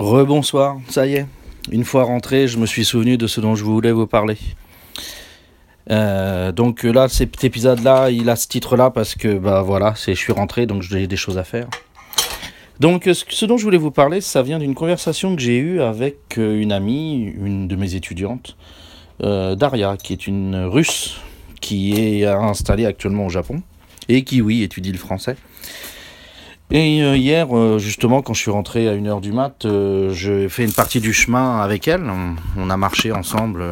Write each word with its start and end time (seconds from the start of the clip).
Rebonsoir, 0.00 0.78
ça 0.88 1.06
y 1.06 1.16
est. 1.16 1.26
Une 1.70 1.84
fois 1.84 2.04
rentré, 2.04 2.48
je 2.48 2.56
me 2.56 2.64
suis 2.64 2.86
souvenu 2.86 3.18
de 3.18 3.26
ce 3.26 3.38
dont 3.42 3.54
je 3.54 3.62
voulais 3.64 3.92
vous 3.92 4.06
parler. 4.06 4.38
Euh, 5.90 6.52
donc 6.52 6.84
là, 6.84 7.06
cet 7.10 7.44
épisode-là, 7.44 8.08
il 8.08 8.30
a 8.30 8.36
ce 8.36 8.48
titre-là 8.48 8.88
parce 8.88 9.14
que 9.14 9.36
bah 9.36 9.60
voilà, 9.60 9.92
c'est 9.96 10.14
je 10.14 10.18
suis 10.18 10.32
rentré, 10.32 10.64
donc 10.64 10.80
j'ai 10.80 11.06
des 11.06 11.16
choses 11.16 11.36
à 11.36 11.44
faire. 11.44 11.68
Donc 12.78 13.10
ce 13.12 13.44
dont 13.44 13.58
je 13.58 13.64
voulais 13.64 13.76
vous 13.76 13.90
parler, 13.90 14.22
ça 14.22 14.40
vient 14.40 14.58
d'une 14.58 14.74
conversation 14.74 15.36
que 15.36 15.42
j'ai 15.42 15.58
eue 15.58 15.82
avec 15.82 16.38
euh, 16.38 16.58
une 16.58 16.72
amie, 16.72 17.34
une 17.36 17.68
de 17.68 17.76
mes 17.76 17.94
étudiantes, 17.94 18.56
euh, 19.22 19.54
Daria, 19.54 19.98
qui 20.02 20.14
est 20.14 20.26
une 20.26 20.64
Russe 20.64 21.20
qui 21.60 21.92
est 22.00 22.24
installée 22.24 22.86
actuellement 22.86 23.26
au 23.26 23.30
Japon 23.30 23.62
et 24.08 24.24
qui, 24.24 24.40
oui, 24.40 24.62
étudie 24.62 24.92
le 24.92 24.98
français. 24.98 25.36
Et 26.72 27.02
euh, 27.02 27.16
hier, 27.16 27.48
euh, 27.56 27.78
justement, 27.78 28.22
quand 28.22 28.32
je 28.32 28.42
suis 28.42 28.50
rentré 28.50 28.88
à 28.88 28.94
1h 28.94 29.20
du 29.20 29.32
mat, 29.32 29.64
euh, 29.64 30.12
j'ai 30.12 30.48
fait 30.48 30.64
une 30.64 30.72
partie 30.72 31.00
du 31.00 31.12
chemin 31.12 31.60
avec 31.60 31.88
elle. 31.88 32.04
On, 32.56 32.70
a 32.70 32.76
marché 32.76 33.10
ensemble 33.10 33.64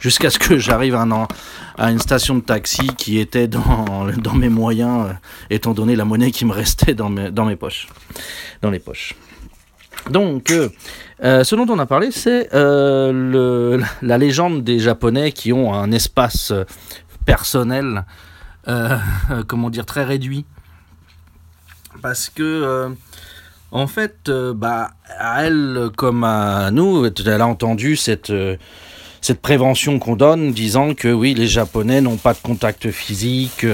jusqu'à 0.00 0.30
ce 0.30 0.40
que 0.40 0.58
j'arrive 0.58 0.96
à, 0.96 1.90
une 1.92 2.00
station 2.00 2.34
de 2.34 2.40
taxi 2.40 2.88
qui 2.98 3.20
était 3.20 3.46
dans, 3.46 4.04
mes 4.34 4.48
moyens, 4.48 5.14
étant 5.48 5.74
donné 5.74 5.94
la 5.94 6.04
monnaie 6.04 6.32
qui 6.32 6.44
me 6.44 6.52
restait 6.52 6.94
dans 6.94 7.08
mes, 7.08 7.30
dans 7.30 7.44
mes 7.44 7.54
poches. 7.54 7.86
Dans 8.62 8.70
les 8.70 8.80
poches. 8.80 9.14
Donc, 10.10 10.52
ce 11.22 11.54
dont 11.54 11.66
on 11.68 11.78
a 11.78 11.86
parlé, 11.86 12.10
c'est 12.10 12.48
la 12.52 14.18
légende 14.18 14.64
des 14.64 14.80
Japonais 14.80 15.30
qui 15.30 15.52
ont 15.52 15.72
un 15.72 15.92
espace 15.92 16.52
personnel, 17.24 18.04
comment 19.46 19.70
dire, 19.70 19.86
très 19.86 20.02
réduit 20.02 20.44
parce 22.02 22.28
que 22.28 22.42
euh, 22.42 22.88
en 23.70 23.86
fait, 23.86 24.28
euh, 24.28 24.52
bah, 24.52 24.90
à 25.18 25.44
elle 25.44 25.90
comme 25.96 26.24
à 26.24 26.70
nous, 26.70 27.06
elle 27.06 27.40
a 27.40 27.46
entendu 27.46 27.96
cette, 27.96 28.30
euh, 28.30 28.56
cette 29.20 29.40
prévention 29.40 29.98
qu'on 29.98 30.16
donne, 30.16 30.52
disant 30.52 30.94
que 30.94 31.08
oui, 31.08 31.32
les 31.34 31.46
Japonais 31.46 32.00
n'ont 32.00 32.16
pas 32.16 32.34
de 32.34 32.40
contact 32.40 32.90
physique, 32.90 33.64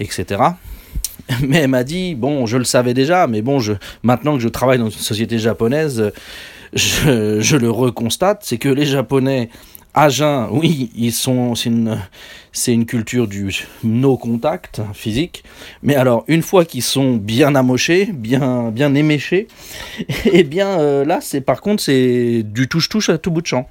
etc. 0.00 0.42
Mais 1.42 1.58
elle 1.58 1.68
m'a 1.68 1.84
dit, 1.84 2.14
bon, 2.14 2.46
je 2.46 2.56
le 2.56 2.64
savais 2.64 2.94
déjà, 2.94 3.26
mais 3.26 3.42
bon, 3.42 3.58
maintenant 4.02 4.34
que 4.36 4.42
je 4.42 4.48
travaille 4.48 4.78
dans 4.78 4.88
une 4.88 4.98
société 4.98 5.38
japonaise, 5.38 6.10
je 6.72 7.56
le 7.56 7.70
reconstate, 7.70 8.42
c'est 8.44 8.56
que 8.56 8.70
les 8.70 8.86
Japonais 8.86 9.50
Agen, 9.94 10.48
oui, 10.52 10.90
ils 10.94 11.12
sont, 11.12 11.54
c'est 11.54 11.70
une, 11.70 11.98
c'est 12.52 12.72
une 12.72 12.86
culture 12.86 13.26
du 13.26 13.54
no 13.82 14.16
contact 14.16 14.80
physique. 14.92 15.44
Mais 15.82 15.94
alors, 15.94 16.24
une 16.28 16.42
fois 16.42 16.64
qu'ils 16.64 16.82
sont 16.82 17.14
bien 17.14 17.54
amochés, 17.54 18.06
bien, 18.12 18.70
bien 18.70 18.94
éméchés, 18.94 19.48
eh 20.32 20.44
bien 20.44 20.78
euh, 20.80 21.04
là, 21.04 21.20
c'est 21.20 21.40
par 21.40 21.60
contre, 21.60 21.82
c'est 21.82 22.42
du 22.44 22.68
touche-touche 22.68 23.08
à 23.08 23.18
tout 23.18 23.30
bout 23.30 23.42
de 23.42 23.46
champ. 23.46 23.68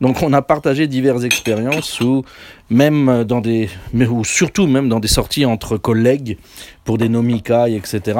Donc, 0.00 0.22
on 0.22 0.32
a 0.32 0.42
partagé 0.42 0.86
diverses 0.86 1.24
expériences 1.24 2.00
où, 2.00 2.24
même 2.68 3.24
dans 3.24 3.40
des, 3.40 3.68
mais 3.92 4.06
ou 4.06 4.24
surtout 4.24 4.66
même 4.66 4.88
dans 4.88 5.00
des 5.00 5.08
sorties 5.08 5.46
entre 5.46 5.76
collègues 5.76 6.38
pour 6.84 6.98
des 6.98 7.08
nomikai, 7.08 7.76
etc. 7.76 8.18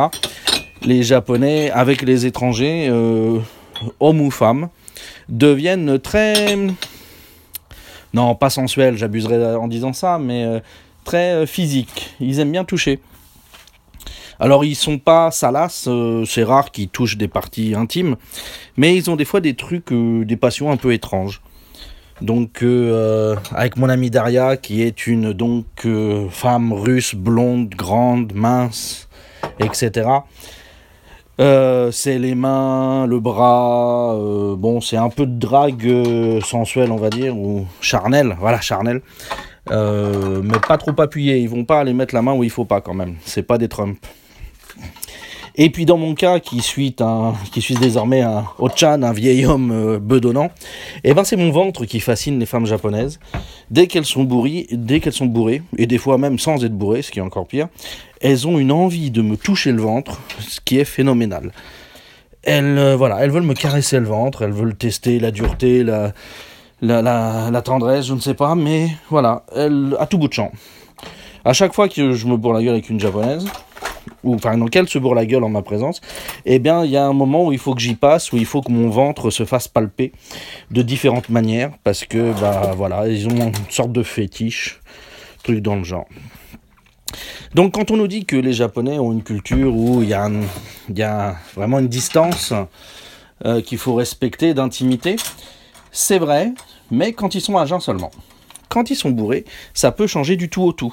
Les 0.82 1.02
Japonais 1.02 1.70
avec 1.70 2.02
les 2.02 2.26
étrangers, 2.26 2.88
euh, 2.90 3.38
hommes 3.98 4.20
ou 4.20 4.30
femmes, 4.30 4.68
deviennent 5.28 5.98
très 5.98 6.56
non, 8.14 8.36
pas 8.36 8.48
sensuel, 8.48 8.96
j'abuserais 8.96 9.56
en 9.56 9.66
disant 9.66 9.92
ça, 9.92 10.18
mais 10.18 10.44
euh, 10.44 10.60
très 11.02 11.32
euh, 11.32 11.46
physique. 11.46 12.14
Ils 12.20 12.38
aiment 12.38 12.52
bien 12.52 12.64
toucher. 12.64 13.00
Alors 14.38 14.64
ils 14.64 14.76
sont 14.76 14.98
pas 14.98 15.30
salaces, 15.30 15.86
euh, 15.88 16.24
c'est 16.24 16.44
rare 16.44 16.70
qu'ils 16.70 16.88
touchent 16.88 17.16
des 17.16 17.28
parties 17.28 17.74
intimes, 17.74 18.16
mais 18.76 18.96
ils 18.96 19.10
ont 19.10 19.16
des 19.16 19.24
fois 19.24 19.40
des 19.40 19.54
trucs, 19.54 19.92
des 19.92 20.36
passions 20.36 20.70
un 20.70 20.76
peu 20.76 20.92
étranges. 20.92 21.42
Donc 22.20 22.64
avec 23.52 23.76
mon 23.76 23.88
amie 23.88 24.10
Daria, 24.10 24.56
qui 24.56 24.82
est 24.82 25.08
une 25.08 25.32
donc 25.32 25.86
femme 26.30 26.72
russe, 26.72 27.16
blonde, 27.16 27.70
grande, 27.70 28.32
mince, 28.34 29.08
etc. 29.58 30.08
Euh, 31.40 31.90
c'est 31.90 32.18
les 32.18 32.34
mains, 32.34 33.06
le 33.06 33.18
bras, 33.18 34.14
euh, 34.14 34.54
bon, 34.56 34.80
c'est 34.80 34.96
un 34.96 35.08
peu 35.08 35.26
de 35.26 35.36
drague 35.36 35.86
euh, 35.86 36.40
sensuelle, 36.40 36.92
on 36.92 36.96
va 36.96 37.10
dire, 37.10 37.36
ou 37.36 37.66
charnel, 37.80 38.36
voilà, 38.38 38.60
charnel. 38.60 39.00
mais 39.70 40.58
pas 40.66 40.78
trop 40.78 40.98
appuyé, 41.00 41.38
ils 41.38 41.48
vont 41.48 41.64
pas 41.64 41.80
aller 41.80 41.92
mettre 41.92 42.14
la 42.14 42.22
main 42.22 42.34
où 42.34 42.44
il 42.44 42.50
faut 42.50 42.64
pas 42.64 42.80
quand 42.80 42.94
même, 42.94 43.16
c'est 43.24 43.42
pas 43.42 43.58
des 43.58 43.68
Trump. 43.68 43.98
Et 45.56 45.70
puis 45.70 45.86
dans 45.86 45.96
mon 45.96 46.14
cas, 46.14 46.40
qui 46.40 46.60
suis, 46.60 46.96
un, 47.00 47.34
qui 47.52 47.60
suis 47.60 47.76
désormais 47.76 48.22
un 48.22 48.44
Ochan, 48.58 49.02
un 49.02 49.12
vieil 49.12 49.46
homme 49.46 49.98
bedonnant, 49.98 50.46
et 51.04 51.10
eh 51.10 51.14
ben 51.14 51.22
c'est 51.22 51.36
mon 51.36 51.52
ventre 51.52 51.84
qui 51.84 52.00
fascine 52.00 52.40
les 52.40 52.46
femmes 52.46 52.66
japonaises. 52.66 53.20
Dès 53.70 53.86
qu'elles 53.86 54.04
sont 54.04 54.24
bourrées, 54.24 54.66
dès 54.72 54.98
qu'elles 54.98 55.12
sont 55.12 55.26
bourrées, 55.26 55.62
et 55.78 55.86
des 55.86 55.98
fois 55.98 56.18
même 56.18 56.40
sans 56.40 56.64
être 56.64 56.76
bourrées, 56.76 57.02
ce 57.02 57.12
qui 57.12 57.20
est 57.20 57.22
encore 57.22 57.46
pire, 57.46 57.68
elles 58.20 58.48
ont 58.48 58.58
une 58.58 58.72
envie 58.72 59.10
de 59.10 59.22
me 59.22 59.36
toucher 59.36 59.70
le 59.70 59.82
ventre, 59.82 60.20
ce 60.40 60.58
qui 60.60 60.78
est 60.78 60.84
phénoménal. 60.84 61.52
Elles, 62.42 62.78
euh, 62.78 62.96
voilà, 62.96 63.18
elles 63.24 63.30
veulent 63.30 63.42
me 63.42 63.54
caresser 63.54 63.98
le 63.98 64.06
ventre, 64.06 64.42
elles 64.42 64.52
veulent 64.52 64.74
tester 64.74 65.18
la 65.18 65.30
dureté, 65.30 65.82
la, 65.84 66.12
la, 66.80 67.62
tendresse, 67.62 68.06
je 68.06 68.14
ne 68.14 68.20
sais 68.20 68.34
pas, 68.34 68.54
mais 68.54 68.88
voilà, 69.08 69.44
elles, 69.54 69.96
à 69.98 70.06
tout 70.06 70.18
bout 70.18 70.28
de 70.28 70.32
champ. 70.32 70.52
À 71.44 71.52
chaque 71.52 71.74
fois 71.74 71.88
que 71.88 72.12
je 72.12 72.26
me 72.26 72.36
bourre 72.36 72.54
la 72.54 72.62
gueule 72.62 72.74
avec 72.74 72.90
une 72.90 73.00
japonaise, 73.00 73.46
ou 74.22 74.34
enfin 74.34 74.56
donc 74.58 74.74
elle 74.76 74.88
se 74.88 74.98
bourre 74.98 75.14
la 75.14 75.26
gueule 75.26 75.44
en 75.44 75.48
ma 75.48 75.62
présence, 75.62 76.00
eh 76.44 76.58
bien 76.58 76.84
il 76.84 76.90
y 76.90 76.96
a 76.96 77.04
un 77.04 77.12
moment 77.12 77.46
où 77.46 77.52
il 77.52 77.58
faut 77.58 77.74
que 77.74 77.80
j'y 77.80 77.94
passe, 77.94 78.32
où 78.32 78.36
il 78.36 78.46
faut 78.46 78.62
que 78.62 78.72
mon 78.72 78.88
ventre 78.88 79.30
se 79.30 79.44
fasse 79.44 79.68
palper 79.68 80.12
de 80.70 80.82
différentes 80.82 81.28
manières, 81.28 81.72
parce 81.84 82.04
que 82.04 82.32
bah 82.40 82.72
voilà, 82.76 83.08
ils 83.08 83.28
ont 83.28 83.48
une 83.48 83.52
sorte 83.70 83.92
de 83.92 84.02
fétiche, 84.02 84.80
truc 85.42 85.60
dans 85.60 85.76
le 85.76 85.84
genre. 85.84 86.06
Donc 87.54 87.74
quand 87.74 87.90
on 87.90 87.96
nous 87.96 88.08
dit 88.08 88.24
que 88.24 88.36
les 88.36 88.52
Japonais 88.52 88.98
ont 88.98 89.12
une 89.12 89.22
culture 89.22 89.74
où 89.74 90.02
il 90.02 90.08
y, 90.08 91.02
a, 91.02 91.36
vraiment 91.54 91.78
une 91.78 91.88
distance 91.88 92.52
euh, 93.44 93.60
qu'il 93.60 93.78
faut 93.78 93.94
respecter 93.94 94.54
d'intimité, 94.54 95.16
c'est 95.92 96.18
vrai, 96.18 96.52
mais 96.90 97.12
quand 97.12 97.34
ils 97.34 97.40
sont 97.40 97.56
à 97.56 97.66
jeun 97.66 97.80
seulement. 97.80 98.10
Quand 98.68 98.90
ils 98.90 98.96
sont 98.96 99.10
bourrés, 99.10 99.44
ça 99.72 99.92
peut 99.92 100.08
changer 100.08 100.34
du 100.36 100.48
tout 100.48 100.62
au 100.62 100.72
tout. 100.72 100.92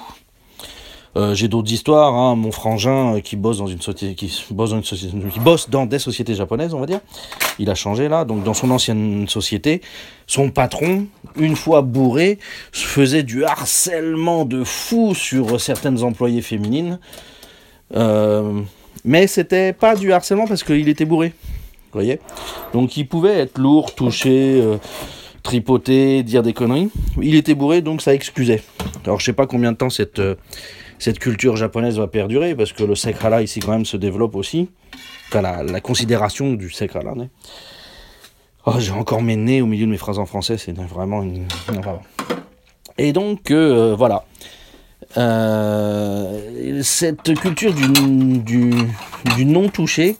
Euh, 1.14 1.34
j'ai 1.34 1.48
d'autres 1.48 1.70
histoires. 1.72 2.14
Hein. 2.14 2.36
Mon 2.36 2.50
frangin 2.50 3.16
euh, 3.16 3.20
qui 3.20 3.36
bosse 3.36 3.58
dans 3.58 3.66
une 3.66 3.80
société, 3.80 4.14
qui 4.14 4.44
bosse 4.50 4.70
dans 4.70 4.76
une 4.76 4.84
société, 4.84 5.16
qui 5.30 5.40
bosse 5.40 5.68
dans 5.68 5.84
des 5.84 5.98
sociétés 5.98 6.34
japonaises, 6.34 6.72
on 6.72 6.80
va 6.80 6.86
dire. 6.86 7.00
Il 7.58 7.68
a 7.68 7.74
changé 7.74 8.08
là. 8.08 8.24
Donc 8.24 8.44
dans 8.44 8.54
son 8.54 8.70
ancienne 8.70 9.28
société, 9.28 9.82
son 10.26 10.50
patron, 10.50 11.06
une 11.36 11.56
fois 11.56 11.82
bourré, 11.82 12.38
faisait 12.72 13.22
du 13.22 13.44
harcèlement 13.44 14.44
de 14.44 14.64
fou 14.64 15.14
sur 15.14 15.60
certaines 15.60 16.02
employées 16.02 16.42
féminines. 16.42 16.98
Euh, 17.94 18.62
mais 19.04 19.26
c'était 19.26 19.74
pas 19.74 19.96
du 19.96 20.12
harcèlement 20.12 20.46
parce 20.46 20.64
qu'il 20.64 20.88
était 20.88 21.04
bourré. 21.04 21.34
Vous 21.92 21.98
voyez 21.98 22.20
Donc 22.72 22.96
il 22.96 23.06
pouvait 23.06 23.38
être 23.38 23.58
lourd, 23.58 23.94
touché, 23.94 24.62
tripoter, 25.42 26.22
dire 26.22 26.42
des 26.42 26.54
conneries. 26.54 26.88
Il 27.20 27.34
était 27.34 27.54
bourré, 27.54 27.82
donc 27.82 28.00
ça 28.00 28.14
excusait. 28.14 28.62
Alors 29.04 29.20
je 29.20 29.26
sais 29.26 29.34
pas 29.34 29.46
combien 29.46 29.72
de 29.72 29.76
temps 29.76 29.90
cette 29.90 30.22
cette 31.02 31.18
culture 31.18 31.56
japonaise 31.56 31.98
va 31.98 32.06
perdurer 32.06 32.54
parce 32.54 32.72
que 32.72 32.84
le 32.84 32.94
sekrala 32.94 33.42
ici 33.42 33.58
quand 33.58 33.72
même 33.72 33.84
se 33.84 33.96
développe 33.96 34.36
aussi. 34.36 34.70
Enfin, 35.28 35.42
la, 35.42 35.80
considération 35.80 36.52
du 36.52 36.70
sekrala. 36.70 37.14
Oh, 38.66 38.74
j'ai 38.78 38.92
encore 38.92 39.20
mes 39.20 39.34
nez 39.34 39.62
au 39.62 39.66
milieu 39.66 39.86
de 39.86 39.90
mes 39.90 39.96
phrases 39.96 40.20
en 40.20 40.26
français, 40.26 40.58
c'est 40.58 40.78
vraiment 40.78 41.24
une. 41.24 41.48
Et 42.98 43.12
donc, 43.12 43.50
euh, 43.50 43.96
voilà. 43.98 44.24
Euh, 45.16 46.80
cette 46.84 47.34
culture 47.40 47.74
du, 47.74 48.44
du, 49.34 49.44
non 49.44 49.68
touché, 49.70 50.18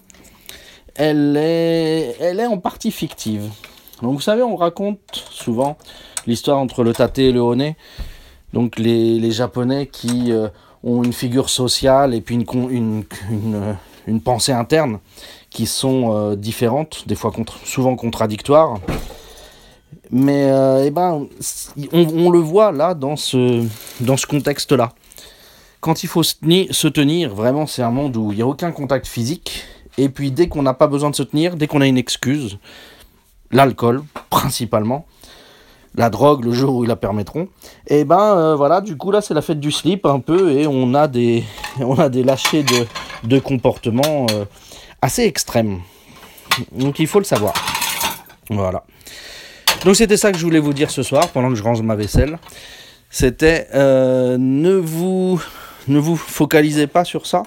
elle 0.95 1.37
est, 1.37 2.45
en 2.45 2.57
partie 2.57 2.91
fictive. 2.91 3.49
Donc, 4.01 4.15
vous 4.15 4.21
savez, 4.21 4.43
on 4.43 4.57
raconte 4.57 4.99
souvent 5.31 5.77
l'histoire 6.27 6.57
entre 6.57 6.83
le 6.83 6.91
tate 6.91 7.19
et 7.19 7.31
le 7.31 7.39
honey. 7.39 7.77
Donc, 8.51 8.77
les, 8.77 9.17
les 9.17 9.31
Japonais 9.31 9.87
qui 9.87 10.33
euh, 10.33 10.49
ont 10.83 11.03
une 11.03 11.13
figure 11.13 11.49
sociale 11.49 12.13
et 12.13 12.21
puis 12.21 12.35
une, 12.35 13.03
une, 14.07 14.21
pensée 14.21 14.51
interne 14.51 14.99
qui 15.49 15.65
sont 15.65 16.13
euh, 16.13 16.35
différentes, 16.35 17.07
des 17.07 17.15
fois 17.15 17.31
souvent 17.63 17.95
contradictoires. 17.95 18.79
Mais 20.11 20.51
euh, 20.51 20.83
eh 20.85 20.91
ben, 20.91 21.27
on, 21.91 22.07
on, 22.07 22.29
le 22.29 22.39
voit 22.39 22.71
là 22.71 22.93
dans 22.93 23.15
ce, 23.15 23.65
dans 24.01 24.17
ce 24.17 24.27
contexte-là. 24.27 24.91
Quand 25.79 26.03
il 26.03 26.07
faut 26.07 26.23
se 26.23 26.35
tenir, 26.35 26.73
se 26.73 26.87
tenir 26.87 27.33
vraiment 27.33 27.65
c'est 27.65 27.81
un 27.81 27.89
monde 27.89 28.15
où 28.17 28.31
il 28.31 28.35
n'y 28.35 28.41
a 28.41 28.47
aucun 28.47 28.71
contact 28.71 29.07
physique. 29.07 29.63
Et 29.97 30.09
puis 30.09 30.31
dès 30.31 30.47
qu'on 30.47 30.63
n'a 30.63 30.73
pas 30.73 30.87
besoin 30.87 31.09
de 31.09 31.15
se 31.15 31.23
tenir, 31.23 31.55
dès 31.55 31.67
qu'on 31.67 31.81
a 31.81 31.87
une 31.87 31.97
excuse, 31.97 32.57
l'alcool 33.51 34.03
principalement, 34.29 35.05
la 35.95 36.09
drogue 36.09 36.45
le 36.45 36.51
jour 36.51 36.75
où 36.75 36.83
ils 36.83 36.87
la 36.87 36.95
permettront. 36.95 37.47
Et 37.87 38.03
ben 38.03 38.37
euh, 38.37 38.55
voilà, 38.55 38.81
du 38.81 38.97
coup 38.97 39.11
là 39.11 39.21
c'est 39.21 39.33
la 39.33 39.41
fête 39.41 39.59
du 39.59 39.71
slip 39.71 40.05
un 40.05 40.19
peu 40.19 40.51
et 40.51 40.67
on 40.67 40.93
a 40.93 41.07
des, 41.07 41.43
on 41.79 41.95
lâchers 41.95 42.63
de, 42.63 42.85
de 43.27 43.39
comportements 43.39 44.27
euh, 44.31 44.45
assez 45.01 45.23
extrêmes. 45.23 45.79
Donc 46.71 46.99
il 46.99 47.07
faut 47.07 47.19
le 47.19 47.25
savoir. 47.25 47.53
Voilà. 48.49 48.83
Donc 49.85 49.95
c'était 49.95 50.17
ça 50.17 50.31
que 50.31 50.37
je 50.37 50.43
voulais 50.45 50.59
vous 50.59 50.73
dire 50.73 50.89
ce 50.89 51.03
soir 51.03 51.27
pendant 51.29 51.49
que 51.49 51.55
je 51.55 51.63
range 51.63 51.81
ma 51.81 51.95
vaisselle. 51.95 52.39
C'était 53.09 53.67
euh, 53.75 54.37
ne 54.39 54.73
vous 54.73 55.41
ne 55.87 55.99
vous 55.99 56.15
focalisez 56.15 56.87
pas 56.87 57.03
sur 57.03 57.27
ça, 57.27 57.43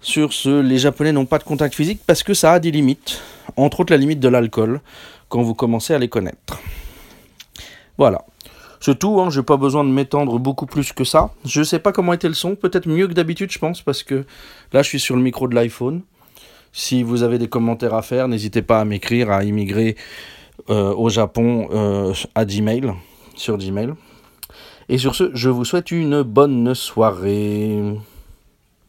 sur 0.00 0.32
ce 0.32 0.60
les 0.60 0.78
Japonais 0.78 1.12
n'ont 1.12 1.26
pas 1.26 1.38
de 1.38 1.44
contact 1.44 1.74
physique 1.74 2.00
parce 2.06 2.22
que 2.22 2.34
ça 2.34 2.52
a 2.52 2.58
des 2.58 2.70
limites, 2.70 3.22
entre 3.56 3.80
autres 3.80 3.92
la 3.92 3.96
limite 3.96 4.20
de 4.20 4.28
l'alcool 4.28 4.80
quand 5.28 5.42
vous 5.42 5.54
commencez 5.54 5.94
à 5.94 5.98
les 5.98 6.08
connaître. 6.08 6.58
Voilà. 7.98 8.24
C'est 8.80 8.98
tout, 8.98 9.20
hein, 9.20 9.30
j'ai 9.30 9.42
pas 9.42 9.56
besoin 9.56 9.82
de 9.82 9.88
m'étendre 9.88 10.38
beaucoup 10.38 10.66
plus 10.66 10.92
que 10.92 11.04
ça. 11.04 11.30
Je 11.46 11.62
sais 11.62 11.78
pas 11.78 11.90
comment 11.90 12.12
était 12.12 12.28
le 12.28 12.34
son, 12.34 12.54
peut-être 12.54 12.86
mieux 12.86 13.08
que 13.08 13.14
d'habitude, 13.14 13.50
je 13.50 13.58
pense, 13.58 13.80
parce 13.80 14.02
que 14.02 14.26
là 14.72 14.82
je 14.82 14.88
suis 14.88 15.00
sur 15.00 15.16
le 15.16 15.22
micro 15.22 15.48
de 15.48 15.54
l'iPhone. 15.54 16.02
Si 16.72 17.02
vous 17.02 17.22
avez 17.22 17.38
des 17.38 17.48
commentaires 17.48 17.94
à 17.94 18.02
faire, 18.02 18.28
n'hésitez 18.28 18.60
pas 18.60 18.80
à 18.80 18.84
m'écrire, 18.84 19.30
à 19.30 19.44
immigrer 19.44 19.96
euh, 20.68 20.92
au 20.94 21.08
Japon 21.08 21.68
euh, 21.72 22.12
à 22.34 22.44
Gmail, 22.44 22.92
sur 23.36 23.56
Gmail. 23.56 23.94
Et 24.88 24.98
sur 24.98 25.14
ce, 25.14 25.30
je 25.34 25.48
vous 25.48 25.64
souhaite 25.64 25.90
une 25.90 26.22
bonne 26.22 26.74
soirée. 26.74 27.80